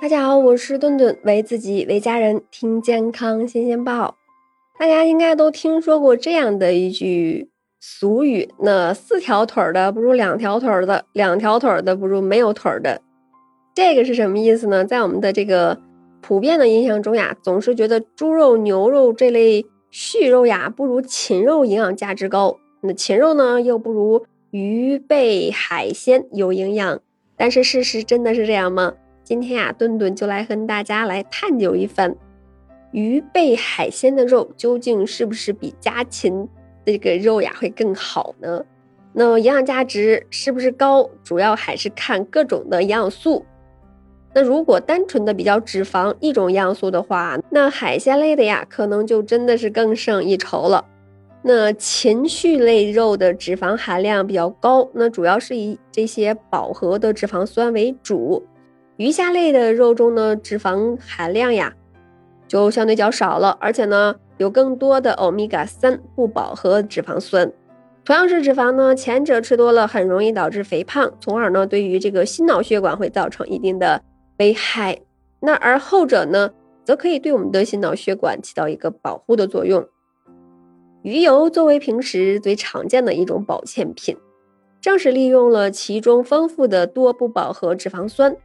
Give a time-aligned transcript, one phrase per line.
[0.00, 4.16] 大家好，我是顿顿，为自己为家人听健康新鲜报。
[4.78, 7.48] 大家应该都听说过这样的一句
[7.80, 13.00] 俗语：那四条腿的不如两条腿的，两条腿的不如没有腿的。
[13.74, 14.84] 这个是什么意思呢？
[14.84, 15.80] 在我们的这个
[16.20, 22.58] 普遍的印象中呀，总是觉得猪肉、牛肉这类畜肉呀，不如禽肉营养价值高。
[22.82, 27.00] 那禽肉呢，又不如鱼贝海鲜有营养。
[27.36, 28.94] 但是事实真的是这样吗？
[29.24, 32.14] 今天呀，顿顿就来和大家来探究一番，
[32.92, 36.46] 鱼贝海鲜的肉究竟是不是比家禽
[36.84, 38.62] 这个肉呀会更好呢？
[39.14, 43.46] 那营养价值是不是高，主要还是看各种的营养素。
[44.34, 50.84] 那如果单纯的比较脂肪一种营养素的话，那海鲜类的呀，可能就真的是更胜一筹了。
[51.40, 58.44] 那禽畜类肉的脂肪含量比较高，那主要是以这些饱和的脂肪酸为主。
[58.96, 61.74] 鱼虾类的肉中呢，脂肪含量呀
[62.46, 67.52] 就相对较少了，而且呢有更多的欧米伽三不饱和脂肪酸。
[68.04, 74.02] 同样是脂肪呢，前者吃多了很容易导致肥胖，从而呢对于这个心脑血管会造成一定的
[74.38, 75.00] 危害。
[75.40, 76.50] 那而后者呢，
[76.84, 79.88] 则可以对我们的心脑血管起到一个保护的作用。
[81.02, 84.16] 鱼油作为平时最常见的一种保健品，
[84.80, 88.36] 正是利用了其中丰富的多不饱和脂肪酸。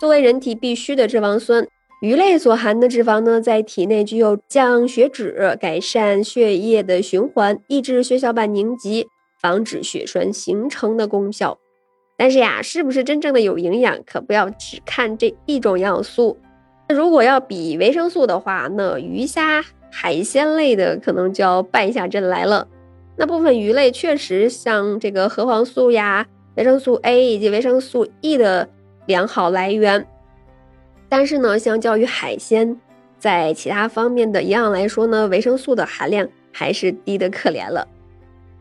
[0.00, 1.66] 作为人体必需的脂肪酸，
[2.02, 9.06] 鱼类所含的脂肪呢，在体内具有降血脂、改善血液的循环、抑制血小板凝集、
[9.40, 11.58] 防止血栓形成的功效。
[12.16, 16.38] 但是呀，是不是真正的有营养，可不要只看这一种营养素。
[16.88, 22.66] 那如果要比维生素的话，那鱼虾海鲜类的可能就要败下阵来了。
[23.16, 28.68] 那部分鱼类确实像这个核黄素呀、维生素 A 以及维生素 E 的。
[29.06, 30.06] 良好来源，
[31.08, 32.80] 但是呢，相较于海鲜，
[33.18, 37.86] 在其他方面的营养来说呢，维生素的含量还是低得可怜了。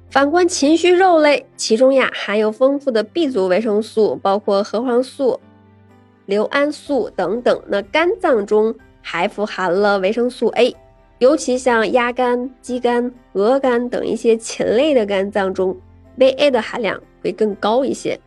[0.09, 5.39] 反观禽畜肉类，其中呀含有丰富的 B 族维生素，包括核黄素、
[6.25, 7.61] 硫胺素等等。
[7.67, 10.75] 那肝脏中还富含了维生素 A，
[11.17, 15.75] 尤其像鸭肝、鸡肝、鹅肝等一些禽类的肝脏中
[16.19, 18.19] ，VA 的含量会更高一些。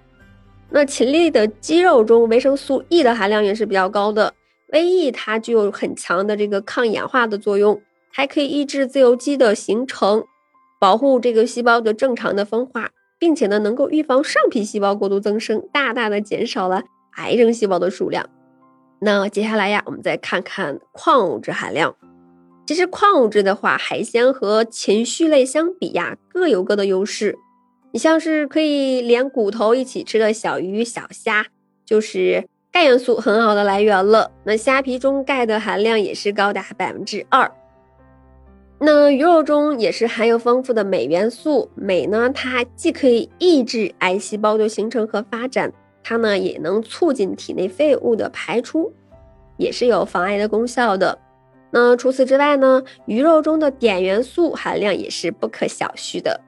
[0.68, 4.34] 那禽类的肌肉中维生素 E 的含量也是比较高的
[4.72, 7.80] ，VE 它具有很强的这个抗氧化的作用，
[8.12, 10.24] 还可以抑制自由基的形成，
[10.80, 16.82] 保护这个细胞的正常的分化，并且呢能够预防上皮细胞过度增生，大大的减少了
[17.16, 18.28] 癌症细胞的数量。
[18.98, 21.94] 那接下来呀，我们再看看矿物质含量。
[22.66, 27.38] 其实矿物质的话，海鲜和禽畜类相比呀，各有各的优势。
[27.96, 31.46] 你像是可以连骨头一起吃的小鱼小虾，
[31.86, 34.30] 就是钙元素很好的来源了。
[34.44, 37.50] 那虾皮中钙的含量也是高达百分之二。
[38.78, 45.72] 那鱼肉中也是含有丰富的镁元素，镁呢，它既可以抑制癌细胞的形成和发展，
[46.04, 48.92] 它呢也能促进体内废物的排出，
[49.56, 51.18] 也是有防癌的功效的。
[51.70, 56.42] 那除此之外呢，鱼肉中的碘元素含量也是不可小觑的。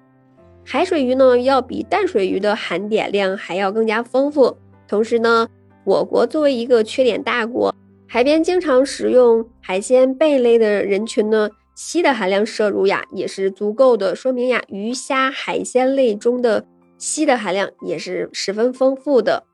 [0.71, 4.55] 海水鱼呢，要比淡水鱼的含碘量还要更加丰富。
[4.87, 5.49] 同时呢，
[5.84, 7.75] 我国作为一个缺碘大国，
[8.06, 16.67] 海边经常食用海鲜贝类的人群呢，硒的含量摄入呀也是足够的，说明呀，鱼虾海鲜类中的
[16.99, 19.45] 硒的含量也是十分丰富的。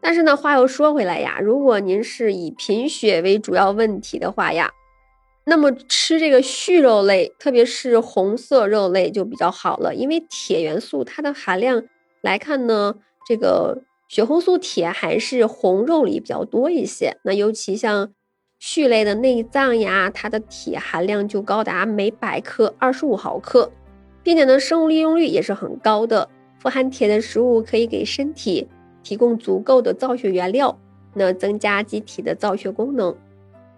[0.00, 4.70] 但是呢，话又说回来呀，如果您是以贫血为主要问题的话呀。
[5.44, 11.82] 那么吃这个畜肉类，特别是红色肉类就比较好了，因为铁元素它的含量
[12.20, 12.94] 来看呢，
[13.26, 17.16] 这个血红素铁还是红肉里比较多一些。
[17.24, 18.12] 那尤其像
[18.60, 23.72] 畜类的内脏呀，它的铁含量就高达每百克二十五毫克，
[24.22, 26.28] 并且呢，生物利用率也是很高的。
[26.60, 28.68] 富含铁的食物可以给身体
[29.02, 30.78] 提供足够的造血原料，
[31.14, 33.12] 那增加机体的造血功能。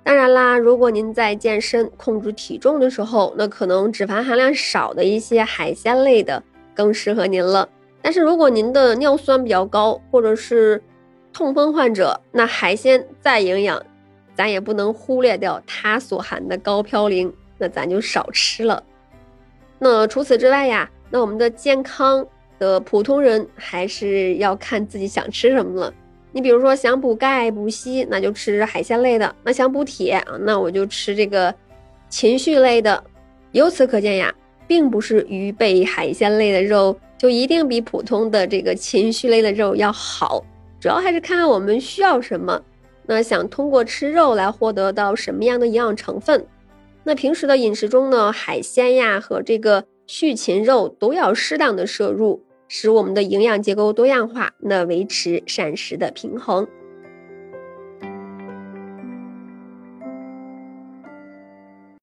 [0.04, 6.42] 当然啦，如果您在健身控制体重的时候，那可能脂肪含量少的一些海鲜类的
[6.74, 7.66] 更适合您了。
[8.02, 10.82] 但是如果您的尿酸比较高，或者是
[11.32, 13.82] 痛风患者，那海鲜再营养，
[14.34, 18.84] 咱也不能忽略掉它所含的高嘌呤，那咱就少吃了。
[19.78, 22.26] 那除此之外呀，那我们的健康
[22.58, 25.94] 的普通人还是要看自己想吃什么了。
[26.34, 31.54] 你比如说想补钙补硒，那就吃海鲜类的；那想补铁啊，那我就吃这个
[32.08, 33.04] 情绪类的。
[33.52, 34.34] 由此可见呀，
[34.66, 40.44] 并不是鱼贝海鲜类的肉就一定比普通的这个情绪类的肉要好，
[40.80, 42.60] 主要还是看看我们需要什么。
[43.06, 46.44] 那想通过吃肉来获得到什么样的营养成分？
[47.04, 56.66] 那平时的饮食中呢，海鲜呀和这个畜禽肉都要适当的摄入，使我们的营养结构多样化那维持膳食的平衡。